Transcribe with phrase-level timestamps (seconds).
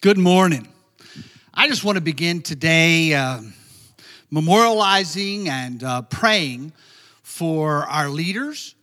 [0.00, 0.68] Good morning.
[1.52, 3.40] I just want to begin today uh,
[4.32, 6.72] memorializing and uh, praying
[7.24, 8.76] for our leaders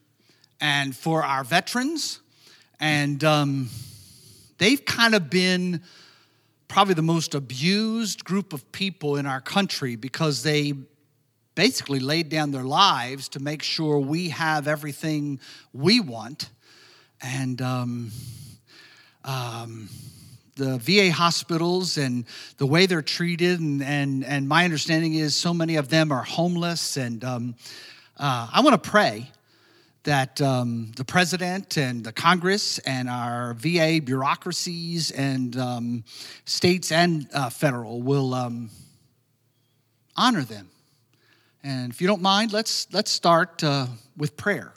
[0.60, 2.20] and for our veterans.
[2.82, 3.70] And um,
[4.58, 5.84] they've kind of been
[6.68, 10.74] probably the most abused group of people in our country because they
[11.56, 15.40] basically laid down their lives to make sure we have everything
[15.72, 16.50] we want.
[17.22, 18.12] And um,
[19.24, 19.88] um,
[20.56, 22.26] the VA hospitals and
[22.58, 26.24] the way they're treated, and, and, and my understanding is so many of them are
[26.24, 26.96] homeless.
[26.98, 27.56] And um,
[28.18, 29.32] uh, I want to pray
[30.04, 36.04] that um, the president and the Congress and our VA bureaucracies and um,
[36.46, 38.70] states and uh, federal will um,
[40.16, 40.70] honor them.
[41.64, 44.74] And if you don't mind, let's, let's start uh, with prayer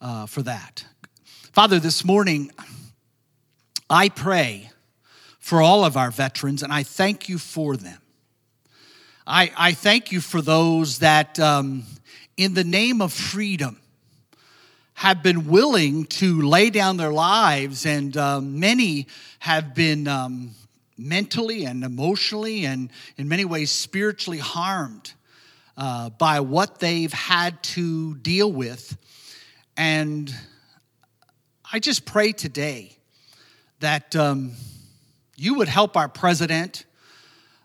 [0.00, 0.84] uh, for that.
[1.52, 2.52] Father, this morning,
[3.88, 4.70] I pray
[5.48, 7.98] for all of our veterans, and I thank you for them.
[9.26, 11.84] I, I thank you for those that, um,
[12.36, 13.80] in the name of freedom,
[14.92, 19.06] have been willing to lay down their lives, and um, many
[19.38, 20.50] have been um,
[20.98, 25.14] mentally and emotionally and in many ways spiritually harmed
[25.78, 28.98] uh, by what they've had to deal with.
[29.78, 30.30] And
[31.72, 32.98] I just pray today
[33.80, 34.52] that um,
[35.38, 36.84] you would help our president,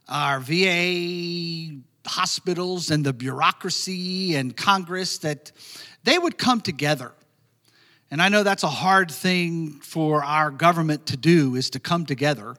[0.07, 5.51] our VA hospitals, and the bureaucracy and Congress, that
[6.03, 7.11] they would come together.
[8.11, 12.05] And I know that's a hard thing for our government to do, is to come
[12.05, 12.55] together,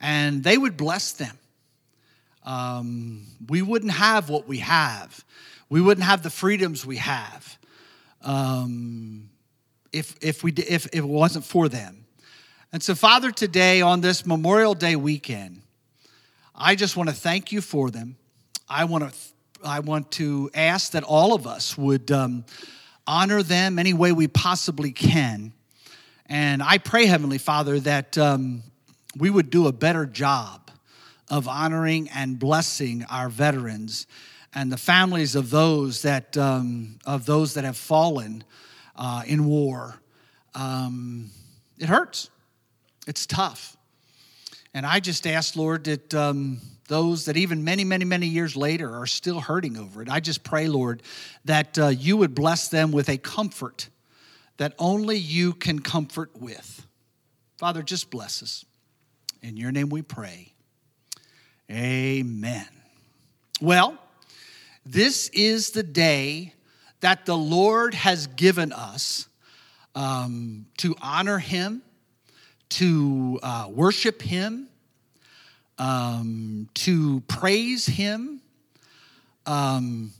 [0.00, 1.36] and they would bless them.
[2.44, 5.24] Um, we wouldn't have what we have.
[5.68, 7.58] We wouldn't have the freedoms we have
[8.22, 9.28] um,
[9.92, 12.05] if, if, we, if, if it wasn't for them.
[12.72, 15.62] And so, Father, today on this Memorial Day weekend,
[16.52, 18.16] I just want to thank you for them.
[18.68, 19.18] I want to,
[19.64, 22.44] I want to ask that all of us would um,
[23.06, 25.52] honor them any way we possibly can.
[26.26, 28.64] And I pray, Heavenly Father, that um,
[29.16, 30.72] we would do a better job
[31.30, 34.08] of honoring and blessing our veterans
[34.52, 38.42] and the families of those that, um, of those that have fallen
[38.96, 40.00] uh, in war.
[40.56, 41.30] Um,
[41.78, 42.30] it hurts.
[43.06, 43.76] It's tough.
[44.74, 48.94] And I just ask, Lord, that um, those that even many, many, many years later
[48.94, 51.02] are still hurting over it, I just pray, Lord,
[51.44, 53.88] that uh, you would bless them with a comfort
[54.58, 56.86] that only you can comfort with.
[57.58, 58.64] Father, just bless us.
[59.42, 60.52] In your name we pray.
[61.70, 62.66] Amen.
[63.60, 63.98] Well,
[64.84, 66.52] this is the day
[67.00, 69.28] that the Lord has given us
[69.94, 71.82] um, to honor him
[72.70, 74.68] to uh, worship Him,
[75.78, 78.40] um, to praise Him.
[79.46, 80.12] Um,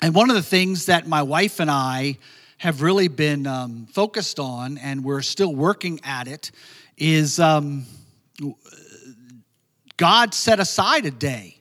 [0.00, 2.18] and one of the things that my wife and I
[2.58, 6.50] have really been um, focused on, and we're still working at it,
[6.96, 7.84] is um,
[9.96, 11.58] God set aside a day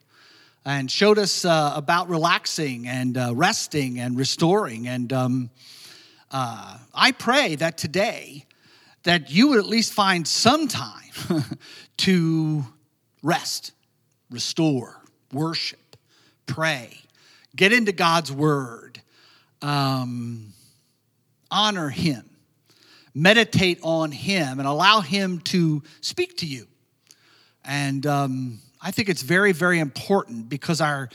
[0.65, 4.87] and showed us uh, about relaxing and uh, resting and restoring.
[4.87, 5.49] And um,
[6.31, 8.45] uh, I pray that today,
[9.03, 11.11] that you would at least find some time
[11.97, 12.65] to
[13.23, 13.71] rest,
[14.29, 15.01] restore,
[15.33, 15.97] worship,
[16.45, 16.97] pray,
[17.55, 19.01] get into God's word,
[19.61, 20.53] um,
[21.49, 22.29] honor Him,
[23.13, 26.67] meditate on Him, and allow Him to speak to you.
[27.63, 31.09] And um, I think it's very, very important because our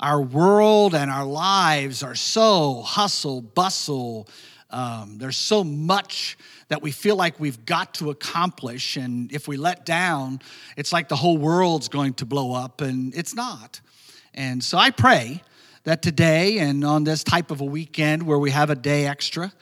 [0.00, 4.26] our world and our lives are so hustle, bustle.
[4.70, 6.38] Um, there's so much
[6.68, 8.96] that we feel like we've got to accomplish.
[8.96, 10.40] And if we let down,
[10.76, 13.80] it's like the whole world's going to blow up, and it's not.
[14.34, 15.42] And so I pray
[15.84, 19.52] that today and on this type of a weekend where we have a day extra,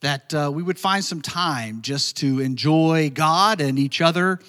[0.00, 4.40] that uh, we would find some time just to enjoy God and each other.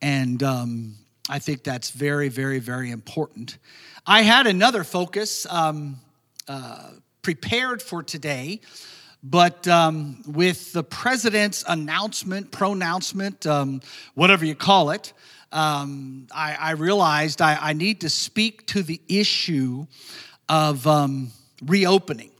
[0.00, 0.94] And um,
[1.28, 3.58] I think that's very, very, very important.
[4.06, 6.00] I had another focus um,
[6.48, 6.90] uh,
[7.22, 8.60] prepared for today
[9.22, 13.80] but um, with the president's announcement, pronouncement, um,
[14.14, 15.12] whatever you call it,
[15.52, 19.86] um, I, I, realized I, I, need to speak to the issue
[20.48, 21.30] of um,
[21.62, 22.30] reopening,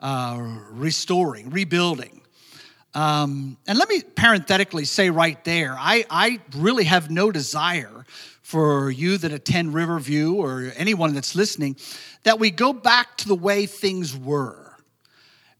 [0.00, 0.38] uh,
[0.70, 2.22] restoring, rebuilding.
[2.94, 8.06] Um, and let me parenthetically say right there, I, I really have no desire
[8.40, 11.76] for you that attend Riverview or anyone that's listening
[12.22, 14.67] that we go back to the way things were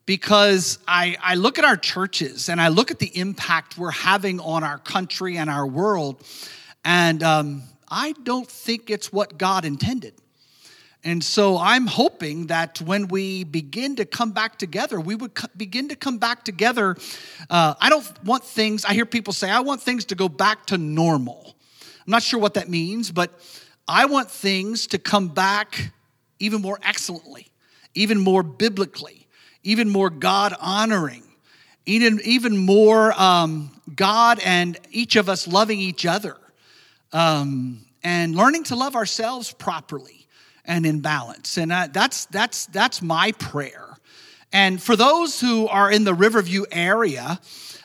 [0.08, 4.40] because I, I look at our churches and I look at the impact we're having
[4.40, 6.24] on our country and our world.
[6.82, 10.14] And um, I don't think it's what God intended.
[11.04, 15.90] And so I'm hoping that when we begin to come back together, we would begin
[15.90, 16.96] to come back together.
[17.50, 20.64] Uh, I don't want things, I hear people say, I want things to go back
[20.68, 21.54] to normal.
[22.06, 23.38] I'm not sure what that means, but
[23.86, 25.92] I want things to come back
[26.38, 27.48] even more excellently,
[27.94, 29.27] even more biblically,
[29.62, 31.22] even more God honoring,
[31.86, 36.36] even, even more um, God and each of us loving each other
[37.12, 40.26] um, and learning to love ourselves properly
[40.64, 41.56] and in balance.
[41.56, 43.96] And I, that's, that's, that's my prayer.
[44.52, 47.40] And for those who are in the Riverview area,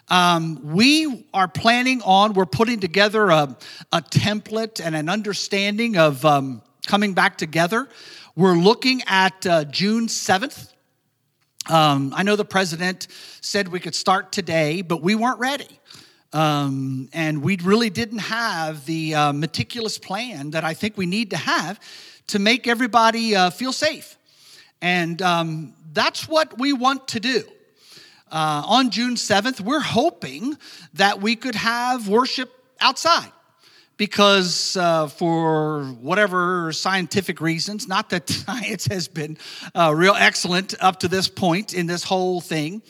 [0.09, 3.57] um, we are planning on, we're putting together a,
[3.91, 7.87] a template and an understanding of um, coming back together.
[8.35, 10.72] We're looking at uh, June 7th.
[11.69, 13.07] Um, I know the president
[13.41, 15.79] said we could start today, but we weren't ready.
[16.33, 21.29] Um, and we really didn't have the uh, meticulous plan that I think we need
[21.29, 21.79] to have
[22.27, 24.17] to make everybody uh, feel safe.
[24.81, 27.43] And um, that's what we want to do.
[28.31, 30.57] Uh, on June 7th, we're hoping
[30.95, 32.51] that we could have worship
[32.81, 33.31] outside
[34.03, 39.37] because uh, for whatever scientific reasons, not that science has been
[39.73, 42.81] uh, real excellent up to this point in this whole thing,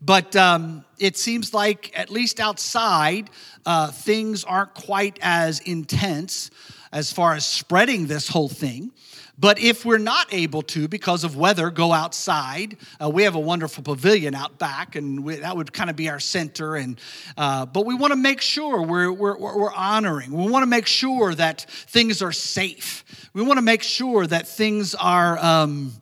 [0.00, 3.30] but um, it seems like at least outside,
[3.64, 6.50] uh, things aren't quite as intense
[6.92, 8.92] as far as spreading this whole thing.
[9.38, 13.40] But if we're not able to, because of weather, go outside, uh, we have a
[13.40, 16.76] wonderful pavilion out back, and we, that would kind of be our center.
[16.76, 16.98] And
[17.36, 20.32] uh, but we want to make sure we're, we're, we're honoring.
[20.32, 23.04] We want to make sure that things are safe.
[23.34, 25.92] We want to make sure that things are um,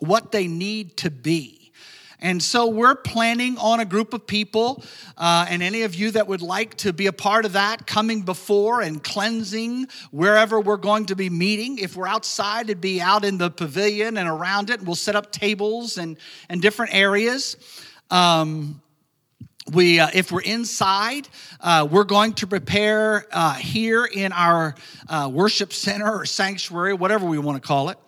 [0.00, 1.59] what they need to be.
[2.20, 4.84] And so we're planning on a group of people,
[5.16, 8.22] uh, and any of you that would like to be a part of that, coming
[8.22, 11.78] before and cleansing wherever we're going to be meeting.
[11.78, 14.82] If we're outside, it'd be out in the pavilion and around it.
[14.82, 16.16] We'll set up tables and,
[16.48, 17.56] and different areas.
[18.10, 18.82] Um,
[19.72, 21.28] we, uh, if we're inside,
[21.60, 24.74] uh, we're going to prepare uh, here in our
[25.08, 27.98] uh, worship center or sanctuary, whatever we want to call it,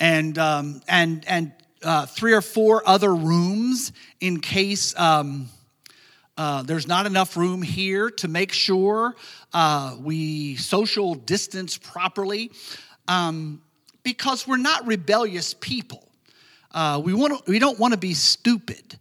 [0.00, 1.52] and um, and and
[1.84, 5.48] uh, three or four other rooms in case um,
[6.36, 9.14] uh, there's not enough room here to make sure
[9.52, 12.50] uh, we social distance properly
[13.06, 13.60] um,
[14.02, 16.08] because we're not rebellious people.
[16.72, 18.98] Uh, we, want we don't want to be stupid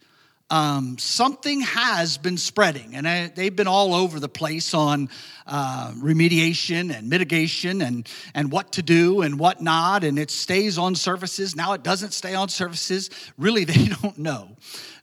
[0.53, 5.09] um, something has been spreading, and I, they've been all over the place on
[5.47, 10.03] uh, remediation and mitigation and, and what to do and what not.
[10.03, 11.55] And it stays on surfaces.
[11.55, 13.09] Now it doesn't stay on surfaces.
[13.35, 14.55] Really, they don't know.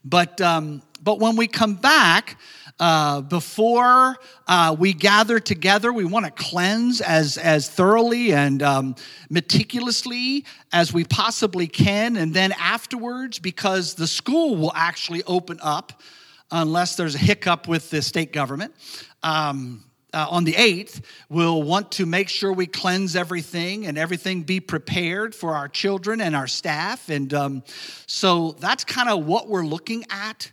[0.05, 2.39] But, um, but when we come back,
[2.81, 4.17] uh, before
[4.47, 8.95] uh, we gather together, we want to cleanse as, as thoroughly and um,
[9.29, 10.43] meticulously
[10.73, 12.17] as we possibly can.
[12.17, 16.01] And then afterwards, because the school will actually open up
[16.49, 18.73] unless there's a hiccup with the state government.
[19.21, 24.41] Um, uh, on the 8th, we'll want to make sure we cleanse everything and everything
[24.41, 27.09] be prepared for our children and our staff.
[27.09, 27.63] And um,
[28.07, 30.51] so that's kind of what we're looking at.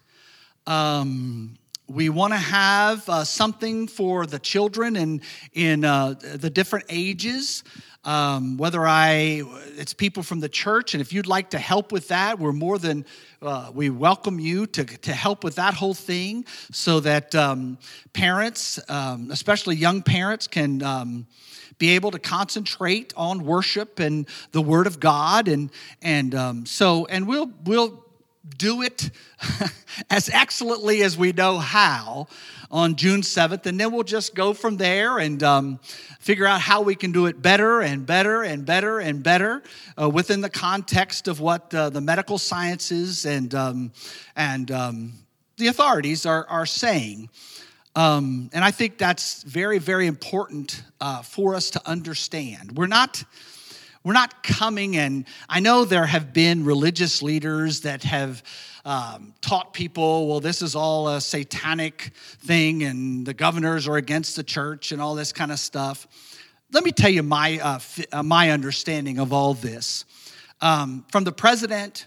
[0.66, 1.57] Um,
[1.88, 5.22] we want to have uh, something for the children and
[5.54, 7.64] in uh, the different ages.
[8.04, 9.42] Um, whether i
[9.76, 12.78] it's people from the church and if you'd like to help with that we're more
[12.78, 13.04] than
[13.42, 17.76] uh, we welcome you to, to help with that whole thing so that um,
[18.12, 21.26] parents um, especially young parents can um,
[21.78, 25.68] be able to concentrate on worship and the word of god and
[26.00, 28.07] and um, so and we'll we'll
[28.56, 29.10] do it
[30.10, 32.28] as excellently as we know how
[32.70, 35.80] on June 7th, and then we'll just go from there and um,
[36.20, 39.62] figure out how we can do it better and better and better and better
[40.00, 43.90] uh, within the context of what uh, the medical sciences and, um,
[44.36, 45.12] and um,
[45.56, 47.30] the authorities are, are saying.
[47.96, 52.76] Um, and I think that's very, very important uh, for us to understand.
[52.76, 53.24] We're not
[54.08, 58.42] we're not coming, and I know there have been religious leaders that have
[58.86, 64.34] um, taught people, well, this is all a satanic thing, and the governors are against
[64.34, 66.06] the church and all this kind of stuff.
[66.72, 70.06] Let me tell you my, uh, uh, my understanding of all this.
[70.62, 72.06] Um, from the president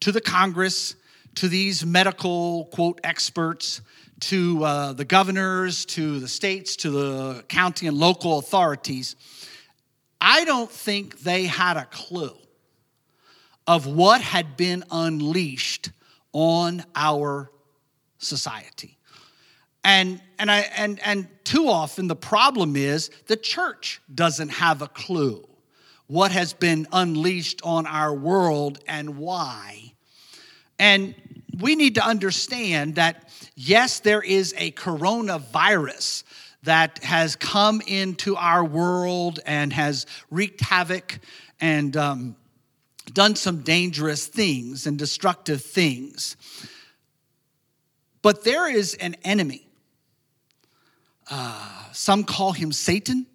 [0.00, 0.96] to the Congress
[1.36, 3.82] to these medical, quote, experts,
[4.18, 9.14] to uh, the governors, to the states, to the county and local authorities,
[10.20, 12.36] I don't think they had a clue
[13.66, 15.90] of what had been unleashed
[16.32, 17.50] on our
[18.18, 18.98] society.
[19.84, 24.88] And, and, I, and, and too often the problem is the church doesn't have a
[24.88, 25.46] clue
[26.08, 29.92] what has been unleashed on our world and why.
[30.78, 31.14] And
[31.58, 36.22] we need to understand that, yes, there is a coronavirus
[36.66, 41.18] that has come into our world and has wreaked havoc
[41.60, 42.36] and um,
[43.12, 46.36] done some dangerous things and destructive things.
[48.20, 49.66] But there is an enemy.
[51.30, 53.26] Uh, some call him Satan,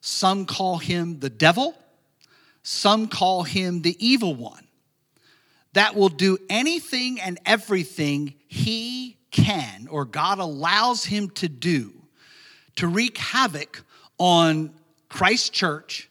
[0.00, 1.76] some call him the devil,
[2.64, 4.66] some call him the evil one
[5.74, 11.97] that will do anything and everything he can or God allows him to do
[12.78, 13.84] to wreak havoc
[14.18, 14.72] on
[15.08, 16.08] Christ's church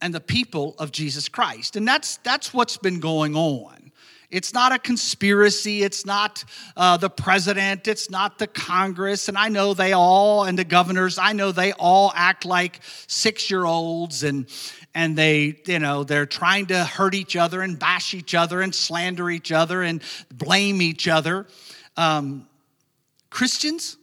[0.00, 1.76] and the people of Jesus Christ.
[1.76, 3.92] And that's that's what's been going on.
[4.28, 5.84] It's not a conspiracy.
[5.84, 6.44] It's not
[6.76, 7.86] uh, the president.
[7.86, 9.28] It's not the Congress.
[9.28, 13.48] And I know they all, and the governors, I know they all act like six
[13.48, 14.48] year olds and,
[14.92, 18.74] and they, you know, they're trying to hurt each other and bash each other and
[18.74, 21.46] slander each other and blame each other.
[21.96, 22.48] Um,
[23.30, 23.96] Christians,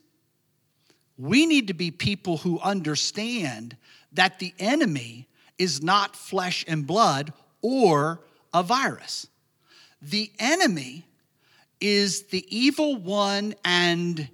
[1.17, 3.77] we need to be people who understand
[4.13, 5.27] that the enemy
[5.57, 8.21] is not flesh and blood or
[8.53, 9.27] a virus.
[10.01, 11.05] The enemy
[11.79, 14.29] is the evil one and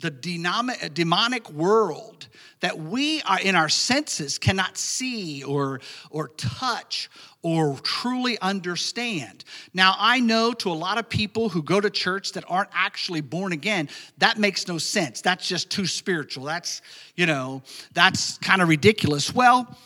[0.00, 2.28] the demonic world
[2.60, 7.10] that we are in our senses cannot see or, or touch
[7.42, 9.44] or truly understand.
[9.72, 13.20] Now, I know to a lot of people who go to church that aren't actually
[13.22, 15.20] born again, that makes no sense.
[15.20, 16.44] That's just too spiritual.
[16.44, 16.82] That's,
[17.16, 17.62] you know,
[17.94, 19.34] that's kind of ridiculous.
[19.34, 19.76] Well,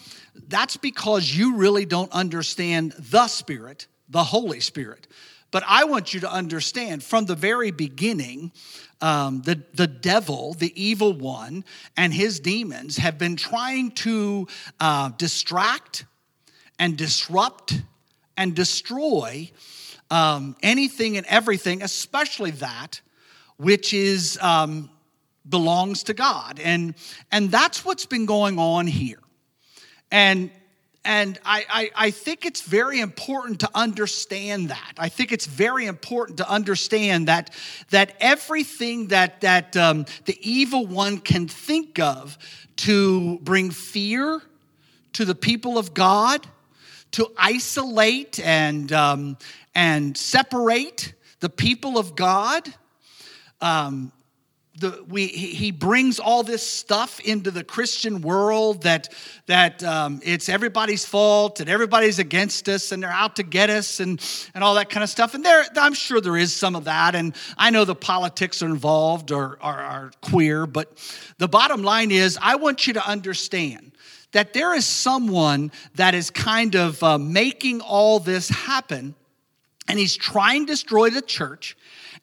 [0.49, 5.07] that's because you really don't understand the Spirit the Holy Spirit.
[5.51, 8.53] But I want you to understand from the very beginning,
[9.01, 11.65] um, the, the devil, the evil one,
[11.97, 14.49] and his demons have been trying to
[14.81, 16.07] uh, distract
[16.79, 17.81] and disrupt
[18.37, 19.51] and destroy
[20.11, 23.01] um, anything and everything, especially that
[23.57, 24.91] which is um,
[25.49, 26.61] belongs to God.
[26.63, 26.95] And,
[27.31, 29.21] and that's what's been going on here.
[30.11, 30.51] And
[31.07, 34.95] and I, I, I, think it's very important to understand that.
[34.97, 37.51] I think it's very important to understand that,
[37.91, 42.39] that everything that, that um, the evil one can think of
[42.77, 44.41] to bring fear
[45.13, 46.47] to the people of God,
[47.15, 49.39] to isolate and, um,
[49.73, 52.69] and separate the people of God,
[53.61, 54.11] um,
[54.81, 59.15] the, we, he brings all this stuff into the Christian world that,
[59.47, 64.01] that um, it's everybody's fault and everybody's against us and they're out to get us
[64.01, 64.21] and,
[64.53, 65.35] and all that kind of stuff.
[65.35, 67.15] And there, I'm sure there is some of that.
[67.15, 70.99] And I know the politics are involved or are, are queer, but
[71.39, 73.93] the bottom line is I want you to understand
[74.35, 79.15] that there is someone that is kind of uh, making all this happen
[79.89, 81.77] and he's trying to destroy the church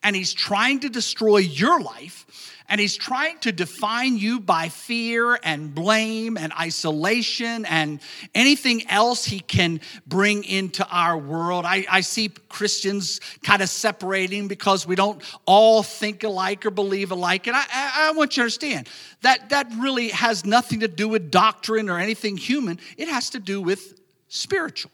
[0.03, 2.25] and he's trying to destroy your life
[2.71, 7.99] and he's trying to define you by fear and blame and isolation and
[8.33, 11.65] anything else he can bring into our world.
[11.65, 17.11] I, I see Christians kind of separating because we don't all think alike or believe
[17.11, 17.47] alike.
[17.47, 18.87] And I, I, I want you to understand
[19.21, 23.39] that that really has nothing to do with doctrine or anything human, it has to
[23.39, 23.99] do with
[24.29, 24.91] spiritual.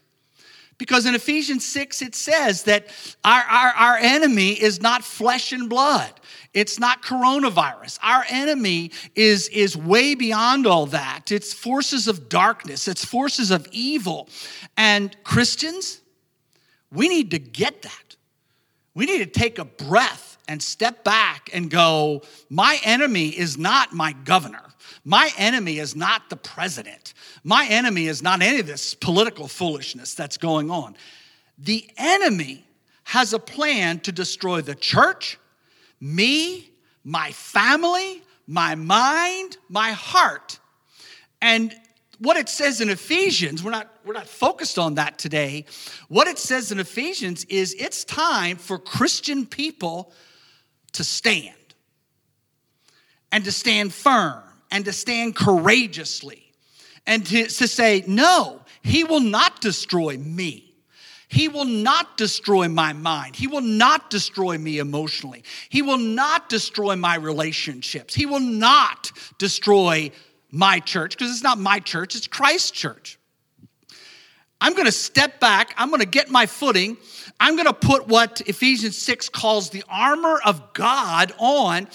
[0.77, 2.88] Because in Ephesians 6, it says that
[3.24, 6.12] our, our, our enemy is not flesh and blood.
[6.53, 7.98] It's not coronavirus.
[8.03, 11.31] Our enemy is, is way beyond all that.
[11.31, 14.29] It's forces of darkness, it's forces of evil.
[14.75, 16.01] And Christians,
[16.91, 18.15] we need to get that.
[18.93, 23.93] We need to take a breath and step back and go, My enemy is not
[23.93, 24.63] my governor.
[25.08, 27.14] My enemy is not the president.
[27.42, 30.98] My enemy is not any of this political foolishness that's going on.
[31.58, 32.66] The enemy
[33.06, 35.40] has a plan to destroy the church,
[36.02, 36.70] me,
[37.06, 40.60] my family, my mind, my heart.
[41.42, 41.74] And
[42.20, 45.64] what it says in Ephesians, we're not, we're not focused on that today.
[46.10, 50.12] What it says in Ephesians is it's time for Christian people
[50.92, 51.56] to stand
[53.32, 56.43] and to stand firm and to stand courageously
[57.05, 60.63] and to, to say, No, he will not destroy me.
[61.29, 63.36] He will not destroy my mind.
[63.36, 65.43] He will not destroy me emotionally.
[65.67, 68.13] He will not destroy my relationships.
[68.13, 70.12] He will not destroy
[70.51, 73.19] my church because it's not my church, it's Christ's church.
[74.59, 75.74] I'm going to step back.
[75.77, 76.97] I'm going to get my footing.
[77.39, 81.88] I'm going to put what Ephesians 6 calls the armor of God on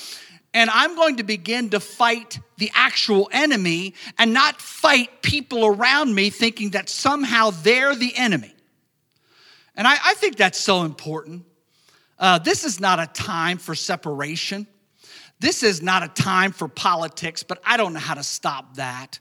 [0.55, 6.15] and I'm going to begin to fight the actual enemy and not fight people around
[6.15, 8.55] me thinking that somehow they're the enemy.
[9.75, 11.45] And I, I think that's so important.
[12.19, 14.67] Uh, this is not a time for separation.
[15.41, 19.19] This is not a time for politics, but I don't know how to stop that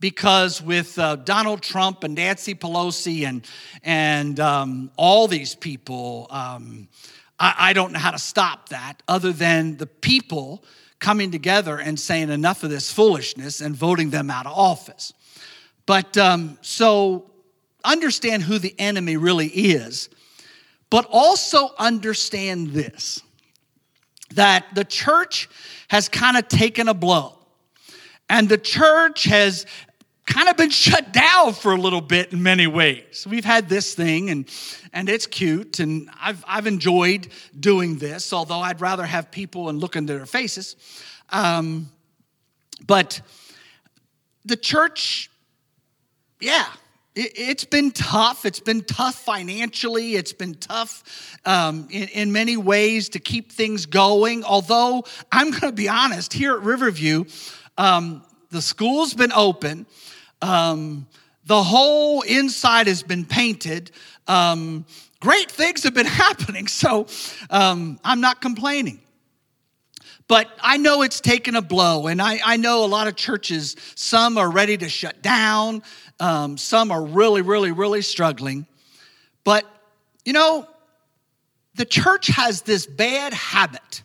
[0.00, 3.44] because with uh, Donald Trump and Nancy Pelosi and
[3.82, 6.88] and um, all these people, um,
[7.38, 10.64] I, I, don't know how to stop that other than the people
[10.98, 15.12] coming together and saying enough of this foolishness and voting them out of office.
[15.86, 17.30] But um, so
[17.84, 20.08] understand who the enemy really is,
[20.90, 23.22] but also understand this
[24.34, 25.48] that the church
[25.88, 27.38] has kind of taken a blow.
[28.28, 29.64] And the church has
[30.28, 33.26] kind of been shut down for a little bit in many ways.
[33.28, 34.48] We've had this thing and
[34.92, 39.80] and it's cute and I've I've enjoyed doing this, although I'd rather have people and
[39.80, 40.76] look into their faces.
[41.30, 41.88] Um,
[42.86, 43.20] but
[44.44, 45.30] the church,
[46.40, 46.66] yeah,
[47.14, 48.44] it, has been tough.
[48.44, 50.14] It's been tough financially.
[50.14, 54.44] It's been tough um, in, in, many ways to keep things going.
[54.44, 57.24] Although, I'm going to be honest, here at Riverview,
[57.76, 59.86] um, the school's been open.
[60.42, 61.06] Um,
[61.46, 63.90] the whole inside has been painted.
[64.26, 64.84] Um,
[65.20, 66.66] great things have been happening.
[66.68, 67.06] So
[67.50, 69.00] um, I'm not complaining.
[70.28, 73.76] But I know it's taken a blow, and I, I know a lot of churches,
[73.94, 75.82] some are ready to shut down,
[76.20, 78.66] um, some are really, really, really struggling.
[79.42, 79.64] But,
[80.26, 80.68] you know,
[81.76, 84.02] the church has this bad habit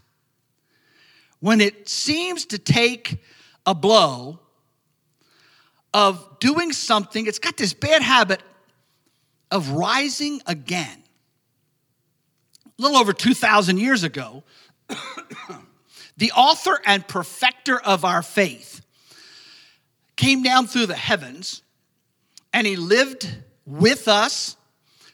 [1.42, 3.22] when it seems to take
[3.66, 4.40] a blow
[5.94, 8.42] of doing something, it's got this bad habit
[9.52, 11.04] of rising again.
[12.66, 14.44] A little over 2,000 years ago,
[16.18, 18.82] the author and perfecter of our faith,
[20.16, 21.62] came down through the heavens
[22.52, 23.28] and he lived
[23.66, 24.58] with us,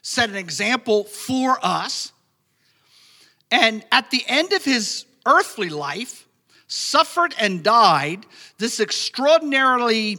[0.02, 2.12] set an example for us.
[3.52, 6.28] And at the end of his earthly life,
[6.68, 8.26] suffered and died
[8.58, 10.18] this extraordinarily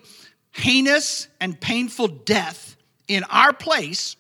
[0.53, 2.77] heinous and painful death
[3.09, 4.17] in our place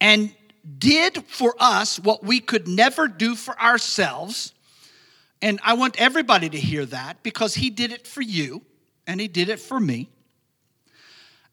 [0.00, 0.34] and
[0.78, 4.52] did for us what we could never do for ourselves
[5.42, 8.62] and I want everybody to hear that because he did it for you
[9.06, 10.08] and he did it for me.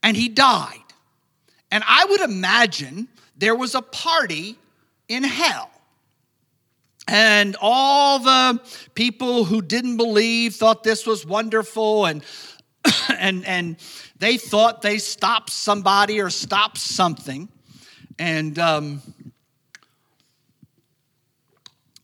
[0.03, 0.79] And he died.
[1.71, 4.57] And I would imagine there was a party
[5.07, 5.69] in hell.
[7.07, 8.61] And all the
[8.93, 12.21] people who didn't believe thought this was wonderful and
[13.17, 13.77] and and
[14.19, 17.49] they thought they stopped somebody or stopped something.
[18.19, 19.01] And um,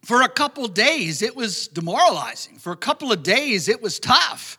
[0.04, 2.58] for a couple days, it was demoralizing.
[2.58, 4.58] For a couple of days, it was tough.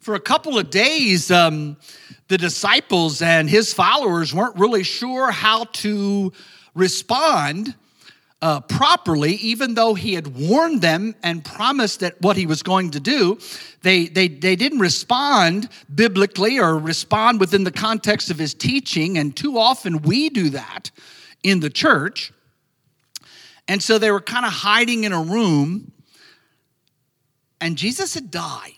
[0.00, 1.76] For a couple of days, um,
[2.28, 6.32] the disciples and his followers weren't really sure how to
[6.74, 7.74] respond
[8.42, 12.90] uh, properly, even though he had warned them and promised that what he was going
[12.90, 13.38] to do.
[13.82, 19.36] They, they, they didn't respond biblically or respond within the context of his teaching, and
[19.36, 20.90] too often we do that
[21.42, 22.32] in the church.
[23.68, 25.92] And so they were kind of hiding in a room,
[27.60, 28.72] and Jesus had died.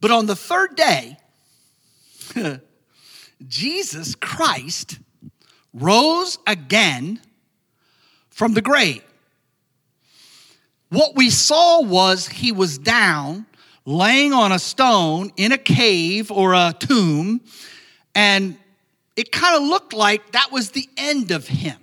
[0.00, 1.16] But on the third day,
[3.48, 4.98] Jesus Christ
[5.72, 7.20] rose again
[8.34, 9.02] from the grave.
[10.90, 13.46] What we saw was he was down,
[13.86, 17.40] laying on a stone in a cave or a tomb,
[18.14, 18.58] and
[19.16, 21.78] it kind of looked like that was the end of him.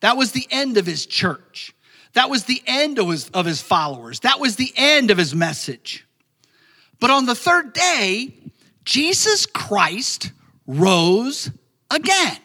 [0.00, 1.74] That was the end of his church.
[2.12, 4.20] That was the end of his, of his followers.
[4.20, 6.06] That was the end of his message.
[7.00, 8.34] But on the third day,
[8.84, 10.32] Jesus Christ
[10.66, 11.50] rose
[11.90, 12.36] again.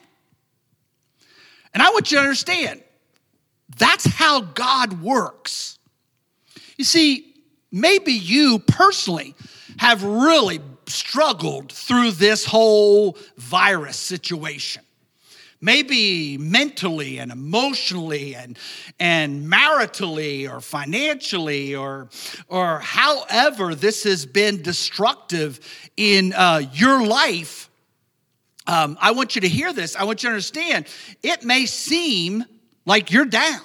[1.74, 2.82] And I want you to understand
[3.78, 5.80] that's how God works.
[6.78, 7.34] You see,
[7.72, 9.36] maybe you personally
[9.78, 14.84] have really struggled through this whole virus situation
[15.62, 18.58] maybe mentally and emotionally and,
[19.00, 22.10] and maritally or financially or,
[22.48, 25.60] or however this has been destructive
[25.96, 27.70] in uh, your life,
[28.68, 29.96] um, I want you to hear this.
[29.96, 30.86] I want you to understand
[31.24, 32.46] it may seem
[32.86, 33.62] like you're down.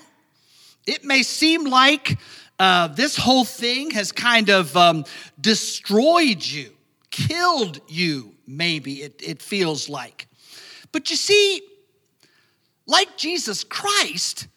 [0.87, 2.19] It may seem like
[2.59, 5.05] uh, this whole thing has kind of um,
[5.41, 6.73] destroyed you,
[7.11, 10.27] killed you, maybe it, it feels like.
[10.91, 11.63] But you see,
[12.87, 14.49] like Jesus Christ,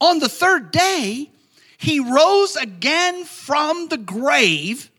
[0.00, 1.30] on the third day,
[1.78, 4.90] he rose again from the grave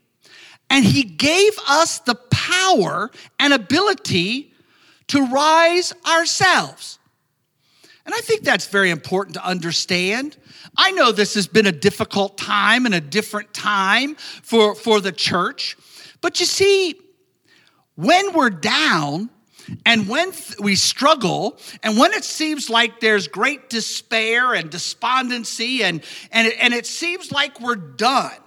[0.70, 4.52] and he gave us the power and ability
[5.08, 6.97] to rise ourselves.
[8.08, 10.38] And I think that's very important to understand.
[10.78, 15.12] I know this has been a difficult time and a different time for, for the
[15.12, 15.76] church,
[16.22, 16.98] but you see,
[17.96, 19.28] when we're down,
[19.84, 26.02] and when we struggle, and when it seems like there's great despair and despondency, and,
[26.32, 28.40] and, and it seems like we're done,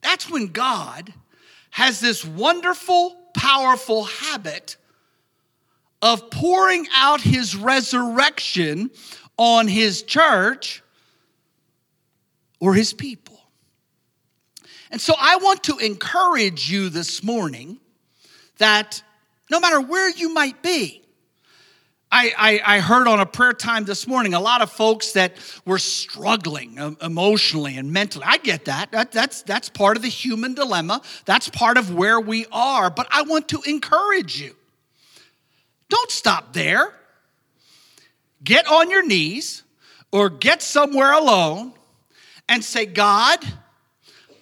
[0.00, 1.12] that's when God
[1.72, 4.78] has this wonderful, powerful habit
[6.02, 8.90] of pouring out his resurrection
[9.36, 10.82] on his church
[12.60, 13.38] or his people.
[14.90, 17.78] And so I want to encourage you this morning
[18.58, 19.02] that
[19.50, 21.02] no matter where you might be,
[22.10, 25.32] I, I, I, heard on a prayer time this morning a lot of folks that
[25.66, 28.24] were struggling emotionally and mentally.
[28.26, 28.92] I get that.
[28.92, 29.10] that.
[29.10, 32.90] That's, that's part of the human dilemma, that's part of where we are.
[32.90, 34.54] But I want to encourage you
[35.88, 36.92] don't stop there.
[38.42, 39.62] Get on your knees
[40.12, 41.72] or get somewhere alone
[42.48, 43.44] and say, God,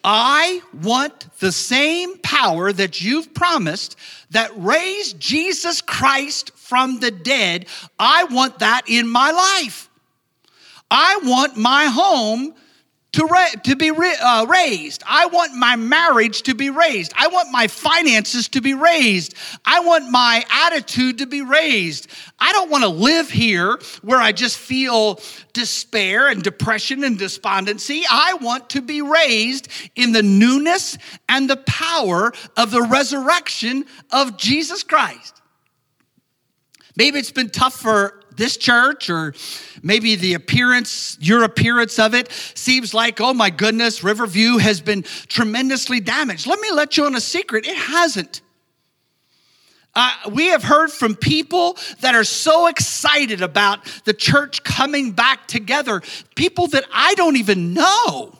[0.03, 3.97] I want the same power that you've promised
[4.31, 7.67] that raised Jesus Christ from the dead.
[7.99, 9.89] I want that in my life.
[10.91, 12.55] I want my home
[13.15, 15.05] to, ra- to be uh, raised.
[15.07, 17.13] I want my marriage to be raised.
[17.17, 19.35] I want my finances to be raised.
[19.65, 22.09] I want my attitude to be raised.
[22.41, 25.21] I don't want to live here where I just feel
[25.53, 28.03] despair and depression and despondency.
[28.11, 30.99] I want to be raised in the newness
[31.29, 35.41] and the power of the resurrection of Jesus Christ.
[36.97, 39.35] Maybe it's been tough for this church or
[39.83, 45.03] maybe the appearance, your appearance of it seems like, oh my goodness, Riverview has been
[45.03, 46.47] tremendously damaged.
[46.47, 48.41] Let me let you on a secret it hasn't.
[49.97, 55.47] Uh, we have heard from people that are so excited about the church coming back
[55.47, 56.03] together,
[56.35, 58.37] people that I don't even know,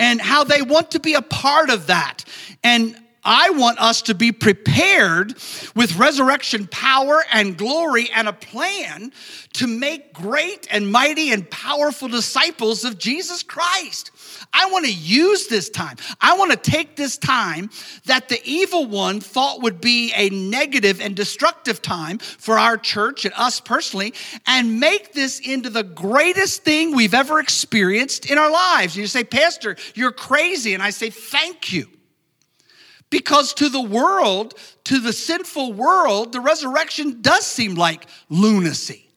[0.00, 2.24] and how they want to be a part of that.
[2.62, 5.34] And I want us to be prepared
[5.74, 9.12] with resurrection power and glory and a plan
[9.54, 14.10] to make great and mighty and powerful disciples of Jesus Christ.
[14.52, 15.96] I want to use this time.
[16.20, 17.70] I want to take this time
[18.04, 23.24] that the evil one thought would be a negative and destructive time for our church
[23.24, 24.12] and us personally
[24.46, 28.94] and make this into the greatest thing we've ever experienced in our lives.
[28.94, 30.74] And you say, Pastor, you're crazy.
[30.74, 31.88] And I say, Thank you.
[33.14, 39.08] Because to the world, to the sinful world, the resurrection does seem like lunacy.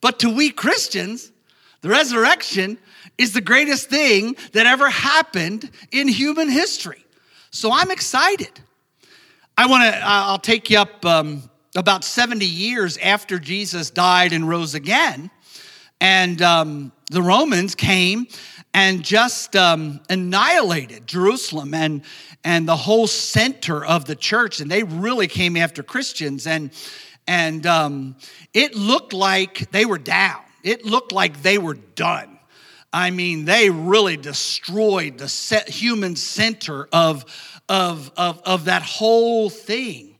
[0.00, 1.32] But to we Christians,
[1.80, 2.78] the resurrection
[3.18, 7.04] is the greatest thing that ever happened in human history.
[7.50, 8.60] So I'm excited.
[9.58, 11.42] I want to, I'll take you up um,
[11.74, 15.32] about 70 years after Jesus died and rose again.
[16.00, 18.28] And um, the Romans came
[18.74, 22.02] and just um, annihilated Jerusalem and,
[22.42, 24.60] and the whole center of the church.
[24.60, 26.46] And they really came after Christians.
[26.46, 26.70] And,
[27.26, 28.16] and um,
[28.54, 32.38] it looked like they were down, it looked like they were done.
[32.94, 37.24] I mean, they really destroyed the human center of,
[37.66, 40.16] of, of, of that whole thing.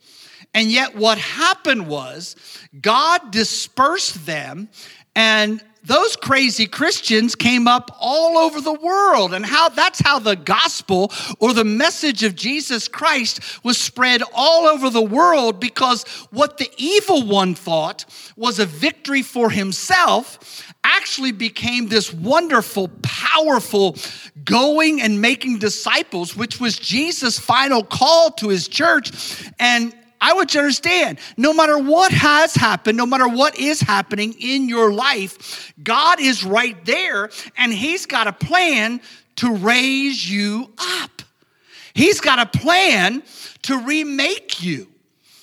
[0.55, 2.37] And yet, what happened was
[2.81, 4.69] God dispersed them
[5.15, 9.35] and those crazy Christians came up all over the world.
[9.35, 14.67] And how that's how the gospel or the message of Jesus Christ was spread all
[14.67, 18.05] over the world because what the evil one thought
[18.37, 23.97] was a victory for himself actually became this wonderful powerful
[24.45, 29.51] going and making disciples which was Jesus final call to his church.
[29.59, 33.81] And I want you to understand no matter what has happened, no matter what is
[33.81, 39.01] happening in your life, God is right there and He's got a plan
[39.37, 41.23] to raise you up.
[41.93, 43.25] He's got a plan
[43.63, 44.87] to remake you.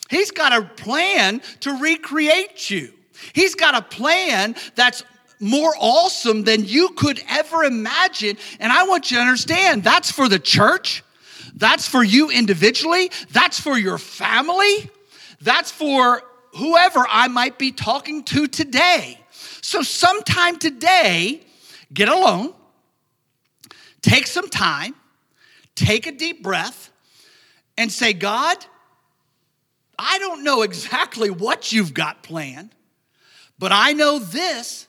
[0.10, 2.94] He's got a plan to recreate you.
[3.34, 5.04] He's got a plan that's
[5.42, 8.38] more awesome than you could ever imagine.
[8.62, 11.04] And I want you to understand that's for the church.
[11.60, 13.12] That's for you individually.
[13.32, 14.89] That's for your family.
[15.41, 16.24] That's for
[16.56, 19.19] whoever I might be talking to today.
[19.62, 21.41] So, sometime today,
[21.93, 22.54] get alone,
[24.02, 24.95] take some time,
[25.76, 26.91] take a deep breath,
[27.78, 28.58] and say, God,
[29.98, 32.74] I don't know exactly what you've got planned,
[33.58, 34.88] but I know this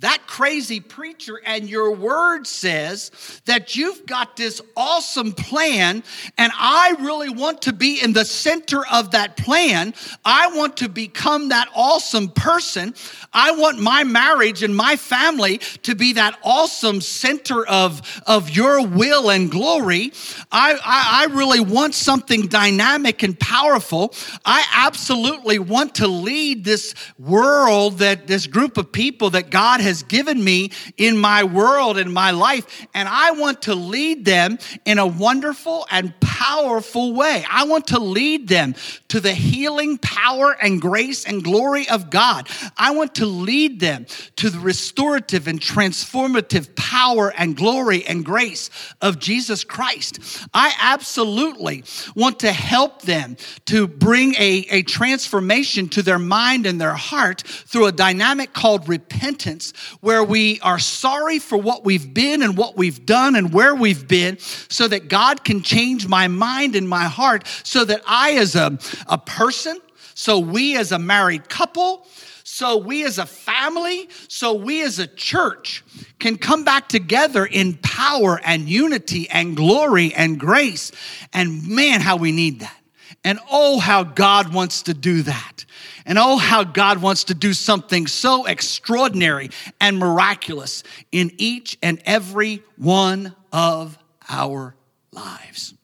[0.00, 3.10] that crazy preacher, and your word says
[3.44, 6.02] that you've got this awesome plan,
[6.38, 9.92] and I really want to be in the center of that plan.
[10.24, 12.94] I want to become that awesome person.
[13.32, 18.86] I want my marriage and my family to be that awesome center of, of your
[18.86, 20.12] will and glory.
[20.50, 24.14] I, I, I really want something dynamic and powerful.
[24.46, 29.89] I absolutely want to lead this world, that this group of people that God has
[30.02, 34.98] given me in my world, in my life, and I want to lead them in
[34.98, 37.44] a wonderful and powerful way.
[37.50, 38.74] I want to lead them
[39.10, 42.48] to the healing power and grace and glory of God.
[42.76, 48.70] I want to lead them to the restorative and transformative power and glory and grace
[49.00, 50.46] of Jesus Christ.
[50.54, 56.80] I absolutely want to help them to bring a, a transformation to their mind and
[56.80, 62.42] their heart through a dynamic called repentance, where we are sorry for what we've been
[62.42, 66.76] and what we've done and where we've been, so that God can change my mind
[66.76, 69.78] and my heart, so that I, as a, a person,
[70.14, 72.06] so we as a married couple,
[72.44, 75.84] so we as a family, so we as a church
[76.18, 80.90] can come back together in power and unity and glory and grace.
[81.32, 82.76] And man, how we need that.
[83.24, 85.64] And oh, how God wants to do that.
[86.04, 90.82] And oh, how God wants to do something so extraordinary and miraculous
[91.12, 93.96] in each and every one of
[94.28, 94.74] our
[95.12, 95.74] lives.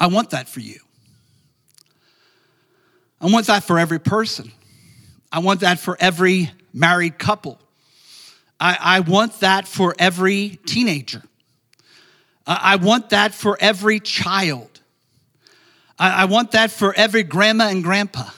[0.00, 0.80] I want that for you.
[3.20, 4.52] I want that for every person.
[5.32, 7.58] I want that for every married couple.
[8.60, 11.22] I, I want that for every teenager.
[12.46, 14.80] I, I want that for every child.
[15.98, 18.28] I, I, want that for every grandma and grandpa.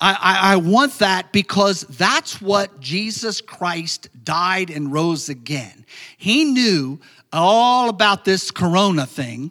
[0.00, 5.84] I, I want that because that's what Jesus Christ died and rose again.
[6.16, 7.00] He knew
[7.32, 9.50] all about this corona thing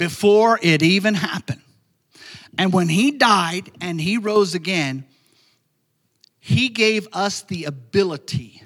[0.00, 1.60] before it even happened.
[2.56, 5.04] And when he died and he rose again,
[6.38, 8.62] he gave us the ability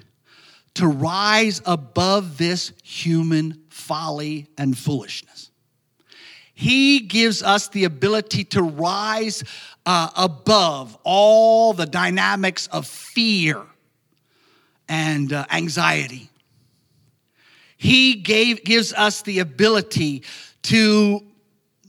[0.75, 5.51] to rise above this human folly and foolishness.
[6.53, 9.43] He gives us the ability to rise
[9.85, 13.61] uh, above all the dynamics of fear
[14.87, 16.29] and uh, anxiety.
[17.75, 20.23] He gave, gives us the ability
[20.65, 21.21] to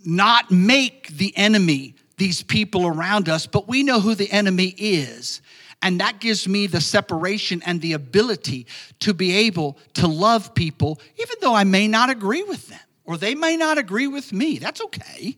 [0.05, 5.41] not make the enemy these people around us, but we know who the enemy is.
[5.83, 8.67] And that gives me the separation and the ability
[9.01, 13.17] to be able to love people, even though I may not agree with them or
[13.17, 14.59] they may not agree with me.
[14.59, 15.37] That's okay.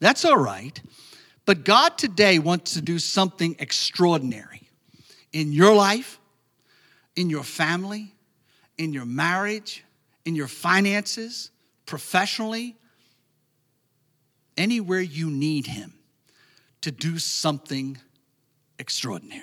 [0.00, 0.80] That's all right.
[1.46, 4.68] But God today wants to do something extraordinary
[5.32, 6.18] in your life,
[7.16, 8.14] in your family,
[8.78, 9.84] in your marriage,
[10.24, 11.50] in your finances,
[11.86, 12.76] professionally,
[14.56, 15.94] anywhere you need Him
[16.82, 17.98] to do something
[18.78, 19.42] extraordinary.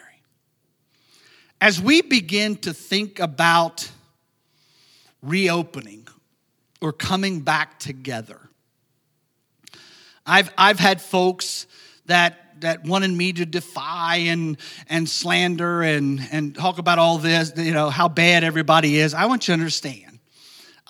[1.59, 3.89] As we begin to think about
[5.21, 6.07] reopening
[6.81, 8.39] or coming back together,
[10.25, 11.67] I've, I've had folks
[12.05, 17.53] that that wanted me to defy and and slander and and talk about all this,
[17.57, 19.13] you know, how bad everybody is.
[19.13, 20.10] I want you to understand.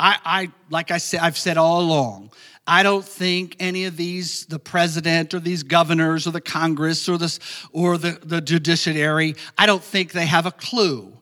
[0.01, 2.31] I, I like I said, I've said all along,
[2.65, 7.19] I don't think any of these, the president or these governors or the Congress or,
[7.19, 7.39] the
[7.71, 11.13] or the, the judiciary, I don't think they have a clue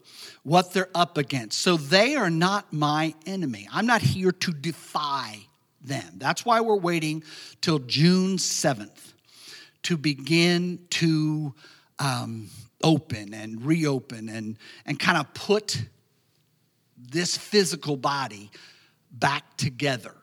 [0.43, 1.59] what they're up against.
[1.59, 3.67] So they are not my enemy.
[3.71, 5.39] I'm not here to defy
[5.81, 6.13] them.
[6.15, 7.23] That's why we're waiting
[7.59, 9.13] till June 7th
[9.83, 11.53] to begin to
[11.99, 12.49] um,
[12.81, 15.83] open and reopen and, and kind of put
[16.99, 18.51] this physical body
[19.11, 20.13] back together.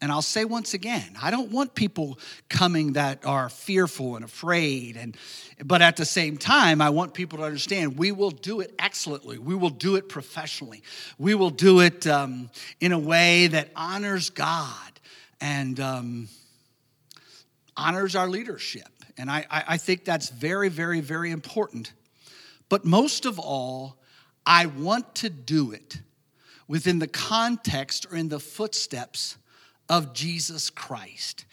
[0.00, 2.18] And I'll say once again, I don't want people
[2.50, 5.16] coming that are fearful and afraid and
[5.64, 9.38] but at the same time, I want people to understand we will do it excellently.
[9.38, 10.82] We will do it professionally.
[11.18, 15.00] We will do it um, in a way that honors God
[15.40, 16.28] and um,
[17.74, 18.88] honors our leadership.
[19.16, 21.92] And I, I think that's very, very, very important.
[22.68, 23.96] But most of all,
[24.44, 26.00] I want to do it
[26.68, 29.36] within the context or in the footsteps
[29.88, 31.44] of Jesus Christ.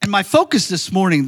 [0.00, 1.26] And my focus this morning,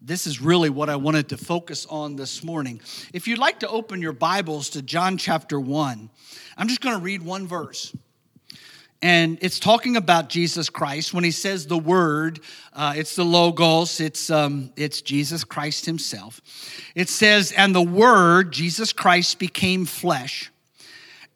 [0.00, 2.80] this is really what I wanted to focus on this morning.
[3.12, 6.10] If you'd like to open your Bibles to John chapter 1,
[6.56, 7.94] I'm just going to read one verse.
[9.00, 11.14] And it's talking about Jesus Christ.
[11.14, 12.40] When he says the word,
[12.72, 16.40] uh, it's the Logos, it's, um, it's Jesus Christ himself.
[16.96, 20.50] It says, And the word, Jesus Christ, became flesh,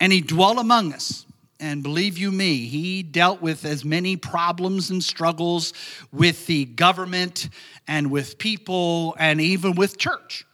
[0.03, 1.25] and he dwelt among us.
[1.61, 5.73] And believe you me, he dealt with as many problems and struggles
[6.11, 7.49] with the government
[7.87, 10.45] and with people and even with church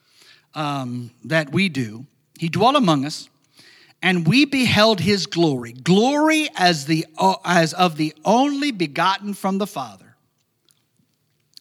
[0.55, 2.05] um, that we do.
[2.39, 3.31] He dwelt among us
[4.03, 7.05] and we beheld his glory glory as the
[7.45, 10.15] as of the only begotten from the father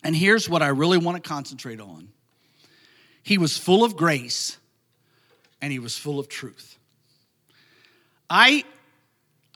[0.04, 2.10] and here's what i really want to concentrate on
[3.24, 4.58] he was full of grace
[5.64, 6.77] and he was full of truth
[8.30, 8.64] i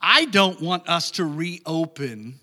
[0.00, 2.38] i don't want us to reopen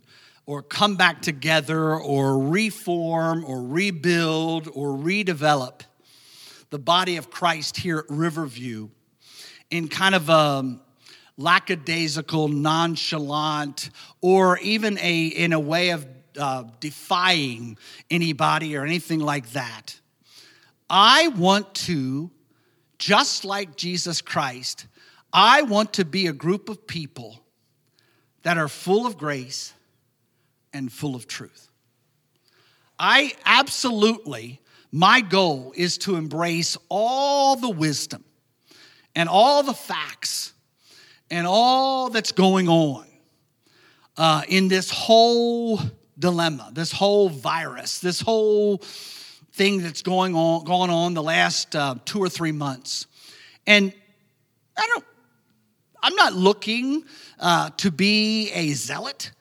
[0.46, 5.82] or come back together or reform or rebuild or redevelop
[6.70, 8.90] the body of christ here at riverview
[9.72, 10.80] in kind of a
[11.40, 13.90] lackadaisical, nonchalant,
[14.22, 16.06] or even a in a way of
[16.38, 17.78] uh, defying
[18.12, 20.00] anybody or anything like that.
[20.90, 22.30] I want to,
[22.98, 24.86] just like Jesus Christ,
[25.32, 27.40] I want to be a group of people
[28.44, 29.74] that are full of grace
[30.74, 31.70] and full of truth.
[32.98, 34.60] I absolutely,
[34.92, 38.24] my goal is to embrace all the wisdom
[39.16, 40.54] and all the facts
[41.32, 43.06] and all that's going on
[44.18, 45.80] uh, in this whole
[46.18, 48.78] dilemma, this whole virus, this whole
[49.54, 53.08] thing that's going on going on the last uh, two or three months,
[53.66, 53.94] and
[54.78, 55.06] I don't.
[56.02, 57.04] I'm not looking
[57.40, 59.32] uh, to be a zealot.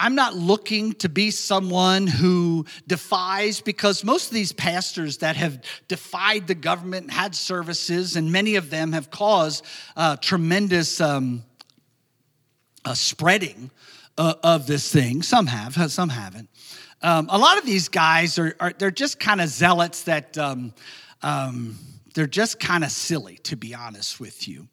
[0.00, 5.60] I'm not looking to be someone who defies, because most of these pastors that have
[5.88, 9.64] defied the government had services, and many of them have caused
[9.96, 11.42] uh, tremendous um,
[12.84, 13.72] uh, spreading
[14.16, 15.22] uh, of this thing.
[15.22, 16.48] Some have, some haven't.
[17.02, 20.72] Um, a lot of these guys are, are they're just kind of zealots that um,
[21.22, 21.76] um,
[22.14, 24.68] they're just kind of silly, to be honest with you.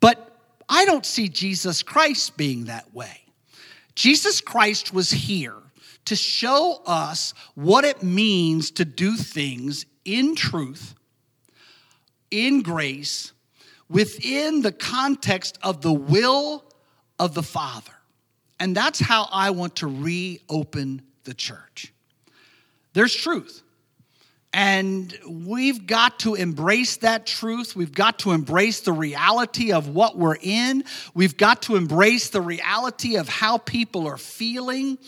[0.00, 0.35] But
[0.68, 3.22] I don't see Jesus Christ being that way.
[3.94, 5.56] Jesus Christ was here
[6.06, 10.94] to show us what it means to do things in truth,
[12.30, 13.32] in grace,
[13.88, 16.64] within the context of the will
[17.18, 17.92] of the Father.
[18.58, 21.92] And that's how I want to reopen the church.
[22.92, 23.62] There's truth.
[24.52, 27.76] And we've got to embrace that truth.
[27.76, 30.84] We've got to embrace the reality of what we're in.
[31.14, 34.98] We've got to embrace the reality of how people are feeling.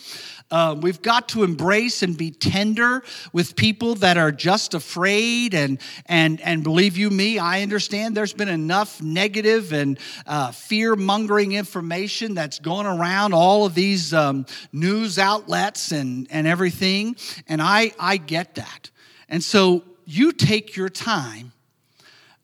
[0.50, 5.54] Uh, we've got to embrace and be tender with people that are just afraid.
[5.54, 10.96] And, and, and believe you me, I understand there's been enough negative and uh, fear
[10.96, 17.16] mongering information that's gone around all of these um, news outlets and, and everything.
[17.46, 18.90] And I, I get that.
[19.28, 21.52] And so you take your time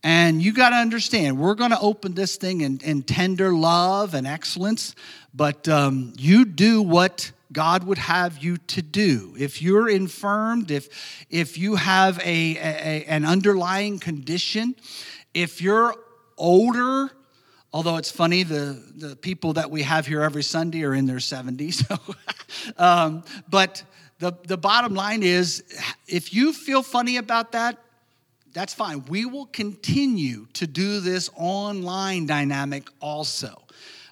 [0.03, 4.13] and you got to understand, we're going to open this thing in, in, tender love
[4.13, 4.95] and excellence,
[5.33, 9.35] but um, you do what God would have you to do.
[9.39, 14.75] If you're infirmed, if, if you have a, a an underlying condition,
[15.33, 15.95] if you're
[16.37, 17.11] older,
[17.73, 21.17] although it's funny, the, the people that we have here every Sunday are in their
[21.17, 21.83] 70s.
[22.79, 23.83] um, but
[24.25, 25.63] the, the bottom line is
[26.07, 27.79] if you feel funny about that,
[28.55, 29.05] that's fine.
[29.05, 33.64] We will continue to do this online dynamic also.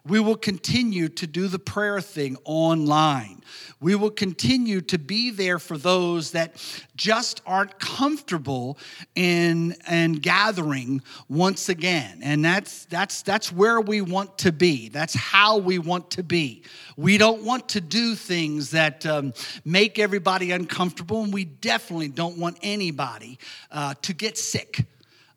[0.04, 3.42] We will continue to do the prayer thing online.
[3.80, 6.56] We will continue to be there for those that
[6.96, 8.78] just aren't comfortable
[9.14, 12.18] in and gathering once again.
[12.22, 14.88] And that's that's that's where we want to be.
[14.88, 16.62] That's how we want to be.
[16.96, 19.34] We don't want to do things that um,
[19.64, 23.38] make everybody uncomfortable, and we definitely don't want anybody
[23.70, 24.84] uh, to get sick.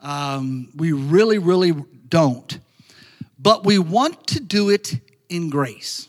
[0.02, 1.74] Um, we really, really
[2.10, 2.60] don't
[3.46, 6.08] but we want to do it in grace.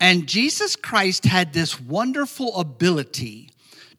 [0.00, 3.50] And Jesus Christ had this wonderful ability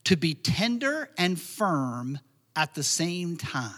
[0.05, 2.17] to be tender and firm
[2.55, 3.71] at the same time.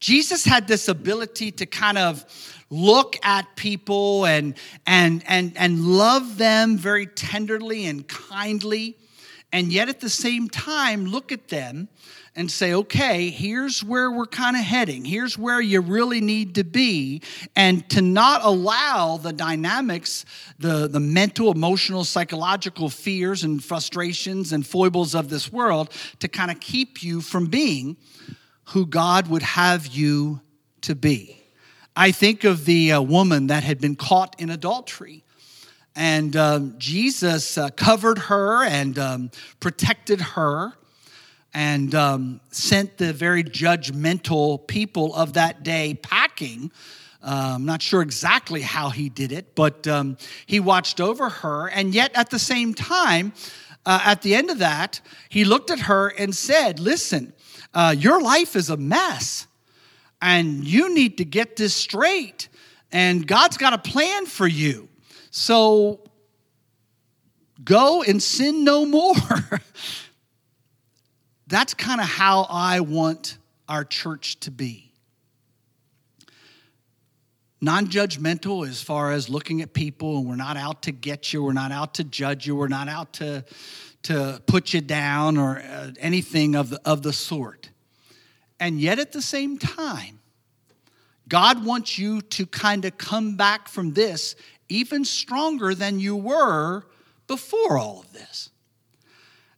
[0.00, 2.24] Jesus had this ability to kind of
[2.70, 4.54] look at people and,
[4.86, 8.96] and, and, and love them very tenderly and kindly,
[9.52, 11.90] and yet at the same time look at them
[12.38, 15.04] and say, okay, here's where we're kind of heading.
[15.04, 17.20] Here's where you really need to be.
[17.56, 20.24] And to not allow the dynamics,
[20.56, 26.52] the, the mental, emotional, psychological fears and frustrations and foibles of this world to kind
[26.52, 27.96] of keep you from being
[28.66, 30.40] who God would have you
[30.82, 31.42] to be.
[31.96, 35.24] I think of the uh, woman that had been caught in adultery.
[35.96, 40.74] And um, Jesus uh, covered her and um, protected her
[41.58, 46.70] and um, sent the very judgmental people of that day packing.
[47.20, 51.66] I'm not sure exactly how he did it, but um, he watched over her.
[51.66, 53.32] And yet, at the same time,
[53.84, 55.00] uh, at the end of that,
[55.30, 57.32] he looked at her and said, Listen,
[57.74, 59.48] uh, your life is a mess
[60.22, 62.48] and you need to get this straight.
[62.92, 64.88] And God's got a plan for you.
[65.32, 66.04] So
[67.64, 69.16] go and sin no more.
[71.48, 73.38] That's kind of how I want
[73.68, 74.92] our church to be.
[77.60, 81.42] Non judgmental as far as looking at people, and we're not out to get you,
[81.42, 83.44] we're not out to judge you, we're not out to,
[84.04, 87.70] to put you down or uh, anything of the, of the sort.
[88.60, 90.20] And yet at the same time,
[91.28, 94.36] God wants you to kind of come back from this
[94.68, 96.84] even stronger than you were
[97.26, 98.50] before all of this.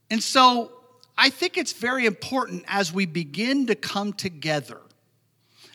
[0.08, 0.79] And so
[1.22, 4.80] I think it's very important as we begin to come together.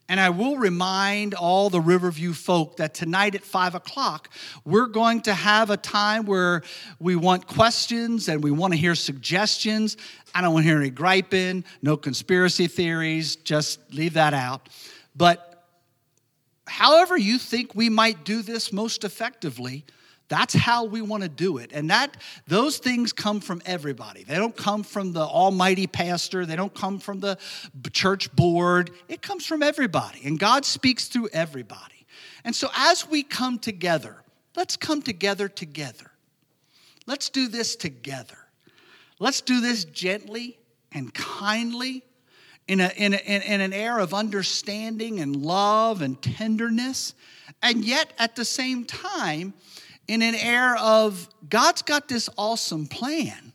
[0.10, 4.32] And I will remind all the Riverview folk that tonight at five o'clock,
[4.64, 6.64] we're going to have a time where
[7.00, 9.98] we want questions and we want to hear suggestions.
[10.34, 14.68] I don't want to hear any griping, no conspiracy theories, just leave that out.
[15.16, 15.64] But
[16.66, 19.86] however you think we might do this most effectively,
[20.28, 21.72] that's how we want to do it.
[21.74, 22.18] And that
[22.48, 24.24] those things come from everybody.
[24.24, 27.38] They don't come from the almighty pastor, they don't come from the
[27.92, 28.92] church board.
[29.08, 30.22] It comes from everybody.
[30.26, 32.06] And God speaks through everybody.
[32.44, 34.18] And so as we come together,
[34.56, 36.12] let's come together together.
[37.08, 38.38] Let's do this together.
[39.20, 40.58] Let's do this gently
[40.92, 42.04] and kindly
[42.68, 47.14] in, a, in, a, in an air of understanding and love and tenderness.
[47.62, 49.54] And yet, at the same time,
[50.08, 53.54] in an air of God's got this awesome plan,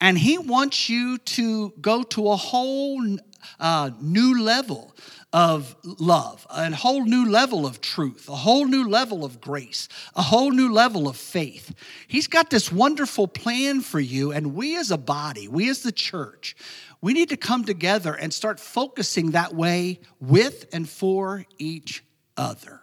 [0.00, 3.18] and He wants you to go to a whole
[3.60, 4.94] uh, new level
[5.32, 10.22] of love, a whole new level of truth, a whole new level of grace, a
[10.22, 11.74] whole new level of faith.
[12.08, 15.92] He's got this wonderful plan for you, and we as a body, we as the
[15.92, 16.56] church,
[17.00, 22.02] we need to come together and start focusing that way with and for each
[22.36, 22.80] other.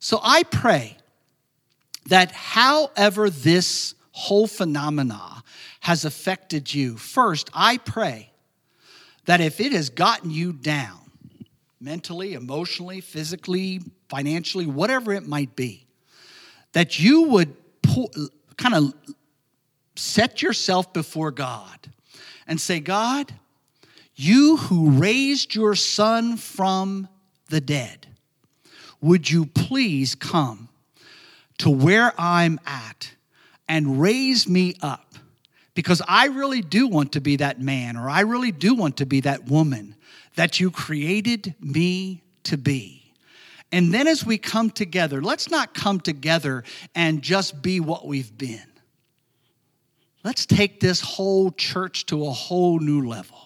[0.00, 0.96] So I pray
[2.08, 5.42] that however this whole phenomena
[5.80, 8.30] has affected you, first, I pray
[9.26, 10.98] that if it has gotten you down,
[11.80, 15.86] mentally, emotionally, physically, financially, whatever it might be,
[16.72, 17.54] that you would
[18.56, 18.94] kind of
[19.94, 21.92] set yourself before God
[22.46, 23.34] and say, God,
[24.16, 27.08] you who raised your son from
[27.50, 28.06] the dead,
[29.00, 30.67] would you please come
[31.58, 33.10] to where I'm at
[33.68, 35.14] and raise me up
[35.74, 39.06] because I really do want to be that man or I really do want to
[39.06, 39.94] be that woman
[40.34, 43.12] that you created me to be.
[43.70, 48.36] And then as we come together, let's not come together and just be what we've
[48.36, 48.62] been.
[50.24, 53.38] Let's take this whole church to a whole new level,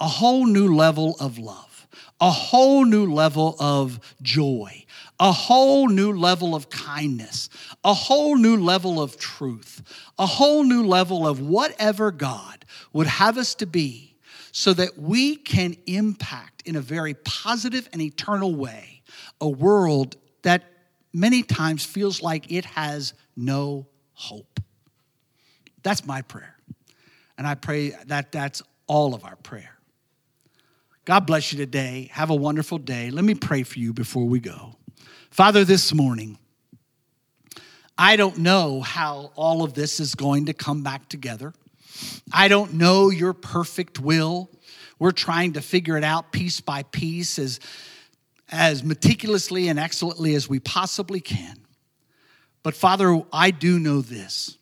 [0.00, 1.86] a whole new level of love,
[2.20, 4.84] a whole new level of joy,
[5.22, 7.48] a whole new level of kindness,
[7.84, 9.80] a whole new level of truth,
[10.18, 14.16] a whole new level of whatever God would have us to be
[14.50, 19.02] so that we can impact in a very positive and eternal way
[19.40, 20.64] a world that
[21.12, 24.58] many times feels like it has no hope.
[25.84, 26.56] That's my prayer.
[27.38, 29.78] And I pray that that's all of our prayer.
[31.04, 32.10] God bless you today.
[32.12, 33.10] Have a wonderful day.
[33.10, 34.78] Let me pray for you before we go.
[35.32, 36.36] Father, this morning,
[37.96, 41.54] I don't know how all of this is going to come back together.
[42.30, 44.50] I don't know your perfect will.
[44.98, 47.60] We're trying to figure it out piece by piece as,
[48.50, 51.56] as meticulously and excellently as we possibly can.
[52.62, 54.58] But Father, I do know this.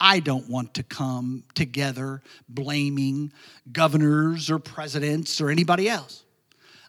[0.00, 3.34] I don't want to come together blaming
[3.70, 6.24] governors or presidents or anybody else.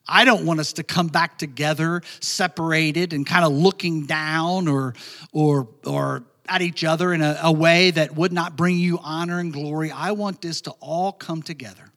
[0.08, 4.94] I don't want us to come back together separated and kind of looking down or,
[5.32, 9.40] or, or at each other in a, a way that would not bring you honor
[9.40, 9.92] and glory.
[9.92, 11.92] I want this to all come together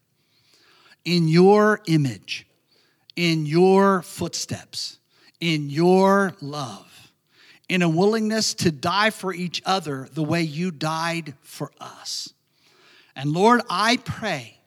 [1.05, 2.47] in your image,
[3.17, 4.99] in your footsteps,
[5.41, 7.13] in your love,
[7.69, 12.33] in a willingness to die for each other the way you died for us.
[13.17, 14.59] And Lord, I pray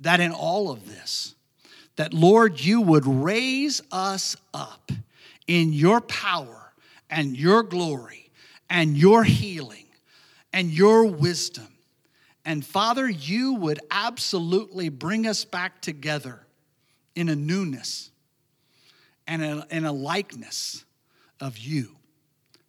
[0.00, 1.34] that in all of this,
[1.98, 4.92] that, Lord, you would raise us up
[5.48, 6.72] in your power
[7.10, 8.30] and your glory
[8.70, 9.86] and your healing
[10.52, 11.66] and your wisdom.
[12.44, 16.46] And Father, you would absolutely bring us back together
[17.16, 18.12] in a newness
[19.26, 20.84] and a, in a likeness
[21.40, 21.96] of you.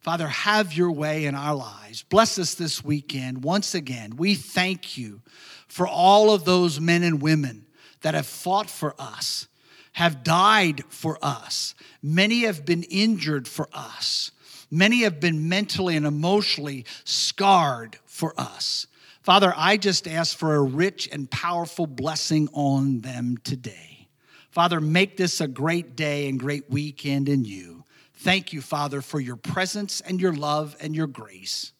[0.00, 2.02] Father, have your way in our lives.
[2.02, 3.44] Bless us this weekend.
[3.44, 5.20] Once again, we thank you
[5.68, 7.66] for all of those men and women
[8.02, 9.48] that have fought for us,
[9.92, 11.74] have died for us.
[12.02, 14.30] Many have been injured for us.
[14.70, 18.86] Many have been mentally and emotionally scarred for us.
[19.22, 24.08] Father, I just ask for a rich and powerful blessing on them today.
[24.50, 27.84] Father, make this a great day and great weekend in you.
[28.14, 31.72] Thank you, Father, for your presence and your love and your grace.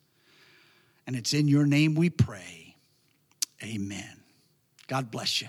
[1.06, 2.76] And it's in your name we pray.
[3.62, 4.20] Amen.
[4.86, 5.48] God bless you.